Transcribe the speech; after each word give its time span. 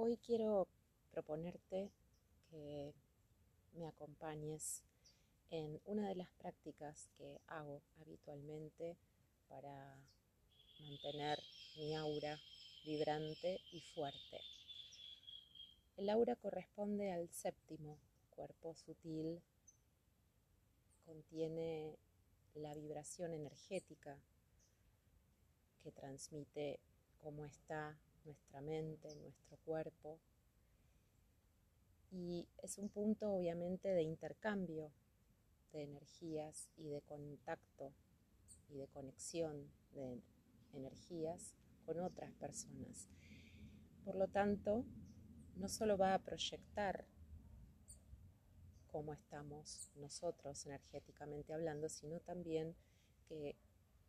Hoy 0.00 0.16
quiero 0.18 0.68
proponerte 1.10 1.90
que 2.52 2.94
me 3.72 3.88
acompañes 3.88 4.84
en 5.50 5.80
una 5.86 6.08
de 6.08 6.14
las 6.14 6.30
prácticas 6.34 7.08
que 7.18 7.40
hago 7.48 7.82
habitualmente 8.00 8.96
para 9.48 9.96
mantener 10.78 11.40
mi 11.78 11.96
aura 11.96 12.38
vibrante 12.84 13.60
y 13.72 13.80
fuerte. 13.80 14.40
El 15.96 16.10
aura 16.10 16.36
corresponde 16.36 17.10
al 17.10 17.28
séptimo 17.30 17.98
cuerpo 18.30 18.76
sutil, 18.76 19.42
contiene 21.06 21.98
la 22.54 22.72
vibración 22.72 23.34
energética 23.34 24.16
que 25.82 25.90
transmite 25.90 26.78
cómo 27.20 27.44
está 27.44 27.98
nuestra 28.28 28.60
mente, 28.60 29.14
nuestro 29.16 29.56
cuerpo. 29.64 30.18
Y 32.12 32.46
es 32.62 32.78
un 32.78 32.88
punto 32.88 33.32
obviamente 33.32 33.88
de 33.88 34.02
intercambio 34.02 34.92
de 35.72 35.82
energías 35.82 36.70
y 36.76 36.88
de 36.88 37.00
contacto 37.02 37.92
y 38.68 38.76
de 38.76 38.86
conexión 38.88 39.70
de 39.92 40.22
energías 40.72 41.54
con 41.84 42.00
otras 42.00 42.32
personas. 42.34 43.08
Por 44.04 44.14
lo 44.14 44.28
tanto, 44.28 44.84
no 45.56 45.68
solo 45.68 45.98
va 45.98 46.14
a 46.14 46.18
proyectar 46.18 47.06
cómo 48.86 49.12
estamos 49.12 49.90
nosotros 49.96 50.64
energéticamente 50.66 51.52
hablando, 51.52 51.88
sino 51.88 52.20
también 52.20 52.74
que 53.28 53.56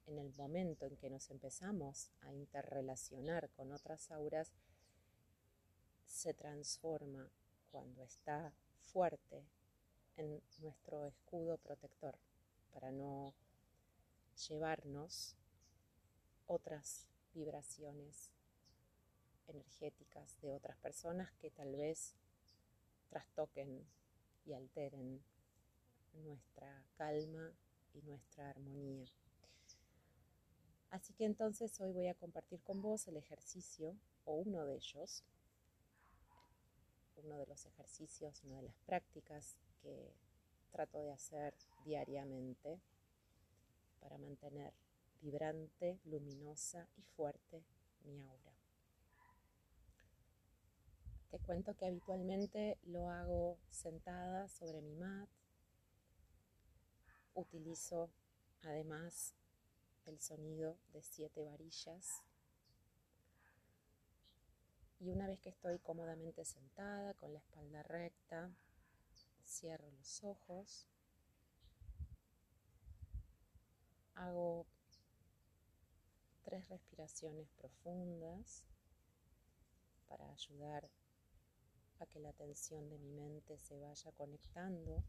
en 0.10 0.18
el 0.18 0.34
momento 0.34 0.86
en 0.86 0.98
que 0.98 1.10
nos 1.10 1.30
empezamos 1.30 2.10
a 2.22 2.34
interrelacionar 2.34 3.50
con 3.52 3.72
otras 3.72 4.10
auras, 4.10 4.52
se 6.08 6.34
transforma 6.34 7.30
cuando 7.72 8.04
está 8.04 8.52
fuerte 8.92 9.46
en 10.18 10.42
nuestro 10.58 11.06
escudo 11.06 11.58
protector 11.60 12.18
para 12.74 12.92
no 12.92 13.36
llevarnos 14.48 15.36
otras 16.48 17.06
vibraciones 17.36 18.32
energéticas 19.48 20.42
de 20.42 20.52
otras 20.52 20.78
personas 20.78 21.32
que 21.34 21.52
tal 21.52 21.76
vez 21.76 22.16
trastoquen 23.10 23.86
y 24.46 24.54
alteren 24.54 25.24
nuestra 26.14 26.84
calma 26.98 27.54
y 27.94 28.02
nuestra 28.02 28.50
armonía. 28.50 29.06
Así 30.90 31.14
que 31.14 31.26
entonces 31.26 31.80
hoy 31.80 31.92
voy 31.92 32.08
a 32.08 32.16
compartir 32.16 32.62
con 32.64 32.82
vos 32.82 33.08
el 33.08 33.18
ejercicio 33.18 33.96
o 34.26 34.34
uno 34.34 34.66
de 34.66 34.76
ellos, 34.76 35.24
uno 37.18 37.38
de 37.38 37.46
los 37.46 37.66
ejercicios, 37.66 38.44
una 38.44 38.58
de 38.58 38.64
las 38.64 38.80
prácticas 38.80 39.56
que 39.82 40.16
trato 40.72 41.00
de 41.02 41.12
hacer 41.12 41.54
diariamente 41.86 42.80
para 44.00 44.18
mantener 44.18 44.74
vibrante, 45.22 46.00
luminosa 46.06 46.88
y 46.98 47.04
fuerte 47.04 47.64
mi 48.04 48.22
aura. 48.22 48.54
Te 51.30 51.38
cuento 51.40 51.76
que 51.76 51.86
habitualmente 51.86 52.80
lo 52.84 53.10
hago 53.10 53.60
sentada 53.70 54.48
sobre 54.48 54.82
mi 54.82 54.96
mat. 54.96 55.30
Utilizo 57.36 58.10
además 58.64 59.36
el 60.10 60.20
sonido 60.20 60.78
de 60.92 61.02
siete 61.04 61.44
varillas. 61.44 62.24
Y 65.00 65.10
una 65.10 65.28
vez 65.28 65.40
que 65.40 65.50
estoy 65.50 65.80
cómodamente 65.80 66.44
sentada, 66.44 67.14
con 67.14 67.32
la 67.32 67.40
espalda 67.40 67.84
recta, 67.84 68.52
cierro 69.46 69.90
los 69.92 70.24
ojos, 70.24 70.88
hago 74.16 74.66
tres 76.44 76.68
respiraciones 76.68 77.48
profundas 77.52 78.64
para 80.08 80.30
ayudar 80.32 80.90
a 82.00 82.06
que 82.08 82.20
la 82.20 82.30
atención 82.30 82.90
de 82.90 82.98
mi 82.98 83.12
mente 83.12 83.58
se 83.58 83.80
vaya 83.80 84.12
conectando 84.14 85.04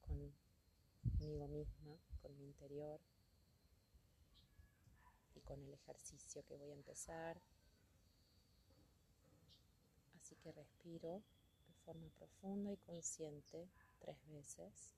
conmigo 0.00 1.46
misma, 1.48 1.96
con 2.22 2.36
mi 2.38 2.46
interior 2.46 3.00
con 5.52 5.62
el 5.64 5.74
ejercicio 5.74 6.42
que 6.46 6.56
voy 6.56 6.70
a 6.70 6.74
empezar. 6.74 7.38
Así 10.18 10.34
que 10.36 10.50
respiro 10.50 11.22
de 11.68 11.74
forma 11.84 12.08
profunda 12.08 12.72
y 12.72 12.78
consciente 12.78 13.68
tres 13.98 14.16
veces. 14.28 14.94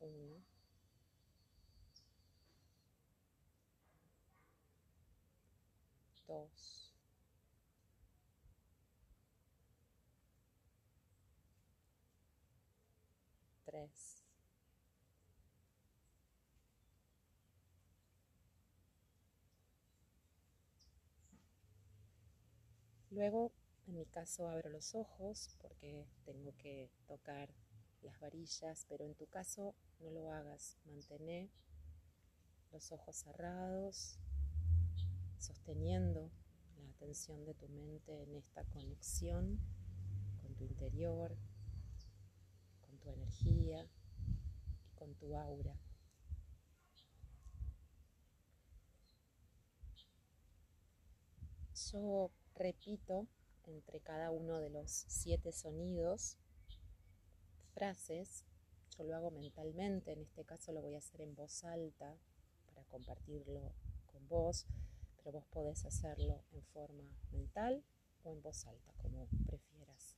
Uno. 0.00 0.42
Dos. 6.26 6.94
Tres. 13.66 14.23
Luego, 23.14 23.52
en 23.86 23.94
mi 23.94 24.06
caso, 24.06 24.48
abro 24.48 24.68
los 24.70 24.96
ojos 24.96 25.54
porque 25.62 26.04
tengo 26.24 26.52
que 26.56 26.90
tocar 27.06 27.48
las 28.02 28.18
varillas, 28.18 28.86
pero 28.88 29.04
en 29.04 29.14
tu 29.14 29.26
caso 29.26 29.76
no 30.00 30.10
lo 30.10 30.32
hagas. 30.32 30.76
Mantén 30.84 31.48
los 32.72 32.90
ojos 32.90 33.14
cerrados, 33.14 34.18
sosteniendo 35.38 36.28
la 36.76 36.90
atención 36.90 37.44
de 37.44 37.54
tu 37.54 37.68
mente 37.68 38.20
en 38.24 38.34
esta 38.34 38.64
conexión 38.64 39.60
con 40.42 40.52
tu 40.56 40.64
interior, 40.64 41.36
con 42.80 42.98
tu 42.98 43.10
energía 43.10 43.88
y 44.90 44.96
con 44.96 45.14
tu 45.14 45.36
aura. 45.36 45.76
Yo 51.92 52.32
repito 52.54 53.26
entre 53.64 54.00
cada 54.00 54.30
uno 54.30 54.60
de 54.60 54.70
los 54.70 55.04
siete 55.08 55.52
sonidos 55.52 56.38
frases. 57.72 58.44
Yo 58.96 59.04
lo 59.04 59.16
hago 59.16 59.30
mentalmente, 59.30 60.12
en 60.12 60.22
este 60.22 60.44
caso 60.44 60.72
lo 60.72 60.82
voy 60.82 60.94
a 60.94 60.98
hacer 60.98 61.20
en 61.20 61.34
voz 61.34 61.64
alta 61.64 62.16
para 62.66 62.84
compartirlo 62.84 63.74
con 64.06 64.28
vos, 64.28 64.66
pero 65.16 65.32
vos 65.32 65.46
podés 65.46 65.84
hacerlo 65.84 66.44
en 66.52 66.62
forma 66.66 67.04
mental 67.32 67.84
o 68.22 68.32
en 68.32 68.42
voz 68.42 68.66
alta, 68.66 68.92
como 68.98 69.26
prefieras. 69.46 70.16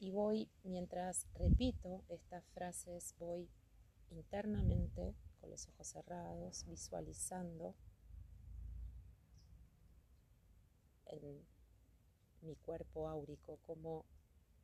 Y 0.00 0.10
voy, 0.10 0.50
mientras 0.64 1.28
repito 1.34 2.04
estas 2.08 2.44
frases, 2.50 3.14
voy 3.18 3.48
internamente, 4.10 5.14
con 5.40 5.50
los 5.50 5.68
ojos 5.68 5.88
cerrados, 5.88 6.64
visualizando 6.66 7.74
en 11.12 11.46
mi 12.40 12.56
cuerpo 12.56 13.08
áurico, 13.08 13.58
como 13.66 14.04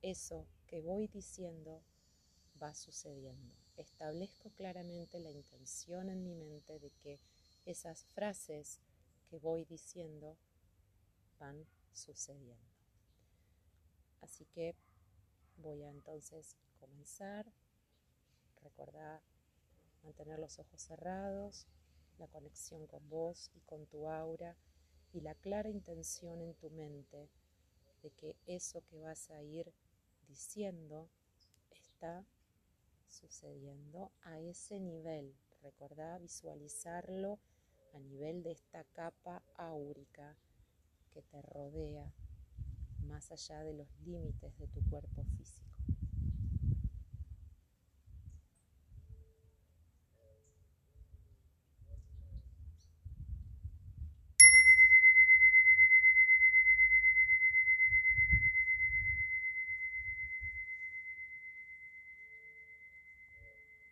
eso 0.03 0.47
que 0.67 0.81
voy 0.81 1.09
diciendo 1.09 1.83
va 2.61 2.75
sucediendo. 2.75 3.55
Establezco 3.77 4.51
claramente 4.51 5.21
la 5.21 5.31
intención 5.31 6.09
en 6.09 6.25
mi 6.25 6.35
mente 6.35 6.79
de 6.79 6.91
que 6.91 7.21
esas 7.65 8.05
frases 8.07 8.81
que 9.29 9.39
voy 9.39 9.65
diciendo 9.65 10.37
van 11.39 11.67
sucediendo. 11.93 12.73
Así 14.21 14.45
que 14.47 14.75
voy 15.57 15.83
a 15.83 15.91
entonces 15.91 16.57
comenzar. 16.81 17.53
Recordar 18.63 19.23
mantener 20.03 20.39
los 20.39 20.59
ojos 20.59 20.83
cerrados, 20.83 21.67
la 22.19 22.27
conexión 22.27 22.87
con 22.87 23.09
vos 23.09 23.51
y 23.55 23.61
con 23.61 23.87
tu 23.87 24.09
aura 24.09 24.57
y 25.13 25.21
la 25.21 25.35
clara 25.35 25.69
intención 25.69 26.41
en 26.41 26.55
tu 26.55 26.71
mente 26.71 27.29
de 28.03 28.11
que 28.11 28.37
eso 28.47 28.83
que 28.87 28.99
vas 28.99 29.31
a 29.31 29.43
ir 29.43 29.73
diciendo 30.29 31.09
está 31.71 32.25
sucediendo 33.09 34.11
a 34.23 34.39
ese 34.41 34.79
nivel. 34.79 35.35
Recordá 35.63 36.19
visualizarlo 36.19 37.39
a 37.95 37.99
nivel 37.99 38.43
de 38.43 38.53
esta 38.53 38.85
capa 38.85 39.43
áurica 39.57 40.37
que 41.13 41.23
te 41.23 41.43
rodea, 41.43 42.13
más 43.07 43.33
allá 43.33 43.65
de 43.65 43.73
los 43.73 43.89
límites 44.01 44.57
de 44.59 44.69
tu 44.69 44.83
cuerpo 44.89 45.25
físico. 45.37 45.78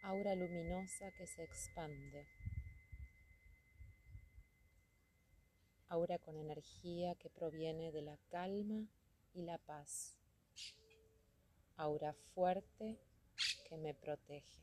Aura 0.07 0.37
luminosa 0.37 1.11
que 1.11 1.27
se 1.27 1.43
expande, 1.43 2.29
aura 5.89 6.17
con 6.21 6.37
energía 6.37 7.17
que 7.17 7.29
proviene 7.29 7.91
de 7.91 8.03
la 8.03 8.17
calma 8.31 8.87
y 9.35 9.43
la 9.43 9.59
paz, 9.59 10.17
aura 11.77 12.13
fuerte 12.13 13.01
que 13.69 13.77
me 13.79 13.95
protege. 13.95 14.63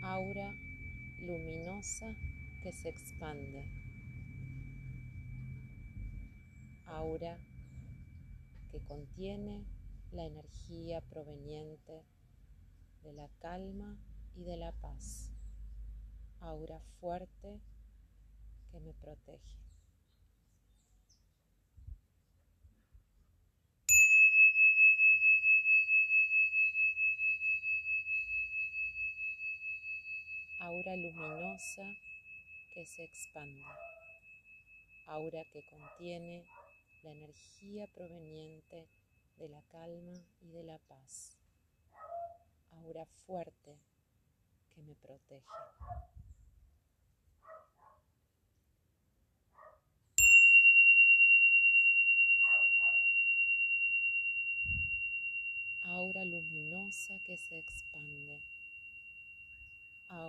Aura 0.00 0.52
luminosa 1.18 2.14
que 2.66 2.72
se 2.72 2.88
expande. 2.88 3.64
Aura 6.86 7.38
que 8.72 8.80
contiene 8.80 9.64
la 10.10 10.26
energía 10.26 11.00
proveniente 11.00 12.02
de 13.04 13.12
la 13.12 13.28
calma 13.38 13.96
y 14.34 14.42
de 14.42 14.56
la 14.56 14.72
paz. 14.72 15.30
Aura 16.40 16.80
fuerte 16.98 17.60
que 18.72 18.80
me 18.80 18.92
protege. 18.94 19.60
Aura 30.58 30.96
luminosa 30.96 31.84
que 32.76 32.84
se 32.84 33.04
expande. 33.04 33.64
Aura 35.06 35.46
que 35.46 35.62
contiene 35.62 36.44
la 37.02 37.12
energía 37.12 37.86
proveniente 37.86 38.86
de 39.38 39.48
la 39.48 39.62
calma 39.62 40.20
y 40.42 40.50
de 40.50 40.62
la 40.62 40.76
paz. 40.80 41.38
Aura 42.72 43.06
fuerte 43.24 43.80
que 44.74 44.82
me 44.82 44.94
protege. 44.94 45.46
Aura 55.84 56.26
luminosa 56.26 57.18
que 57.24 57.38
se 57.38 57.58
expande 57.58 58.55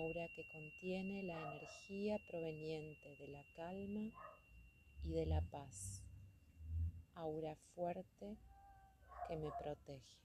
aura 0.07 0.30
que 0.30 0.48
contiene 0.48 1.21
la 1.21 1.33
energía 1.33 2.18
proveniente 2.30 3.18
de 3.18 3.27
la 3.27 3.44
calma 3.56 4.09
y 5.04 5.12
de 5.12 5.25
la 5.25 5.42
paz, 5.42 6.01
aura 7.13 7.57
fuerte 7.75 8.38
que 9.27 9.36
me 9.36 9.51
protege. 9.62 10.18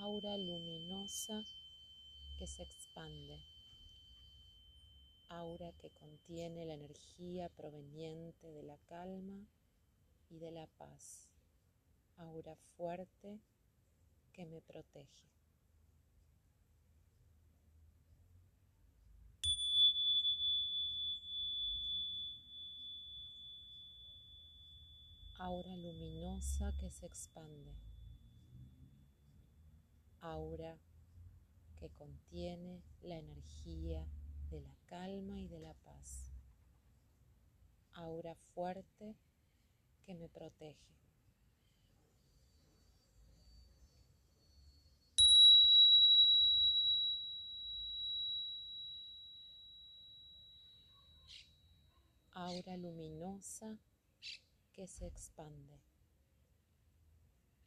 Aura 0.00 0.36
luminosa 0.36 1.44
que 2.40 2.48
se 2.48 2.64
expande, 2.64 3.38
aura 5.28 5.70
que 5.74 5.90
contiene 5.90 6.66
la 6.66 6.74
energía 6.74 7.48
proveniente 7.50 8.50
de 8.50 8.64
la 8.64 8.78
calma 8.88 9.46
y 10.30 10.38
de 10.38 10.52
la 10.52 10.66
paz, 10.78 11.28
aura 12.16 12.54
fuerte 12.76 13.40
que 14.32 14.46
me 14.46 14.60
protege. 14.60 15.28
Aura 25.38 25.74
luminosa 25.74 26.72
que 26.78 26.90
se 26.90 27.06
expande. 27.06 27.74
Aura 30.20 30.78
que 31.76 31.88
contiene 31.90 32.82
la 33.00 33.18
energía 33.18 34.06
de 34.50 34.60
la 34.60 34.76
calma 34.86 35.40
y 35.40 35.48
de 35.48 35.58
la 35.58 35.72
paz. 35.72 36.30
Aura 37.94 38.34
fuerte 38.54 39.16
que 40.04 40.14
me 40.14 40.28
protege. 40.28 40.90
Aura 52.32 52.76
luminosa 52.76 53.78
que 54.72 54.86
se 54.86 55.06
expande. 55.06 55.80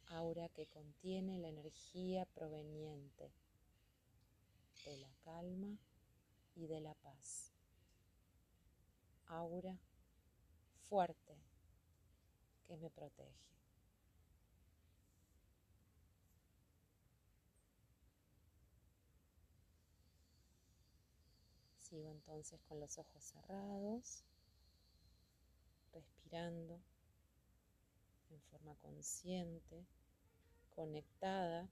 Aura 0.06 0.48
que 0.48 0.66
contiene 0.66 1.38
la 1.38 1.48
energía 1.48 2.26
proveniente 2.26 3.32
de 4.84 4.96
la 4.98 5.14
calma 5.22 5.78
y 6.54 6.66
de 6.66 6.80
la 6.80 6.94
paz. 6.94 7.52
Aura 9.26 9.78
fuerte 10.88 11.53
que 12.66 12.76
me 12.76 12.90
protege. 12.90 13.44
Sigo 21.78 22.10
entonces 22.10 22.60
con 22.62 22.80
los 22.80 22.98
ojos 22.98 23.22
cerrados, 23.22 24.24
respirando 25.92 26.80
en 28.30 28.40
forma 28.50 28.74
consciente, 28.76 29.86
conectada 30.70 31.68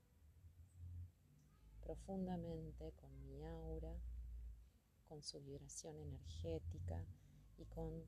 profundamente 1.81 2.93
con 2.93 3.11
mi 3.27 3.45
aura, 3.45 3.95
con 5.09 5.23
su 5.23 5.41
vibración 5.41 5.99
energética 5.99 7.05
y 7.59 7.65
con 7.65 8.05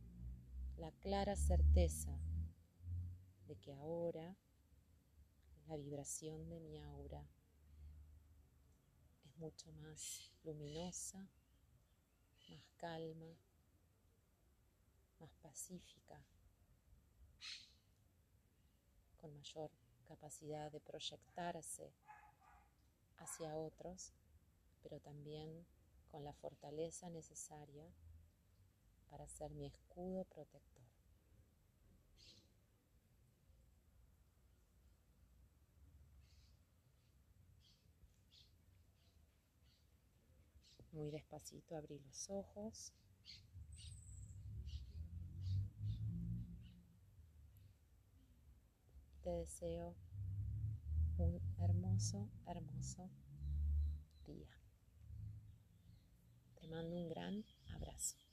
la 0.76 0.92
clara 1.00 1.34
certeza 1.34 2.16
de 3.46 3.56
que 3.56 3.72
ahora 3.74 4.36
la 5.66 5.76
vibración 5.76 6.48
de 6.48 6.60
mi 6.60 6.78
aura 6.78 7.26
es 9.24 9.36
mucho 9.36 9.72
más 9.72 10.30
luminosa, 10.42 11.28
más 12.48 12.64
calma, 12.76 13.36
más 15.20 15.30
pacífica, 15.42 16.22
con 19.16 19.34
mayor 19.34 19.70
capacidad 20.04 20.70
de 20.70 20.80
proyectarse 20.80 21.92
hacia 23.16 23.56
otros, 23.56 24.12
pero 24.82 25.00
también 25.00 25.66
con 26.10 26.24
la 26.24 26.32
fortaleza 26.34 27.08
necesaria 27.08 27.90
para 29.08 29.26
ser 29.28 29.50
mi 29.52 29.66
escudo 29.66 30.24
protector. 30.24 30.93
Muy 40.94 41.10
despacito 41.10 41.76
abrí 41.76 41.98
los 41.98 42.30
ojos. 42.30 42.92
Te 49.24 49.30
deseo 49.30 49.96
un 51.18 51.40
hermoso, 51.58 52.30
hermoso 52.46 53.10
día. 54.24 54.56
Te 56.60 56.68
mando 56.68 56.96
un 56.96 57.08
gran 57.08 57.44
abrazo. 57.74 58.23